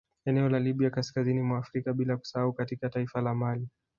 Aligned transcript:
Eneo 0.25 0.49
la 0.49 0.59
Libya 0.59 0.89
kaskazini 0.91 1.41
mwa 1.41 1.59
Afrika 1.59 1.93
bila 1.93 2.17
kusahau 2.17 2.53
katika 2.53 2.89
taifa 2.89 3.21
la 3.21 3.35
mali 3.35 3.67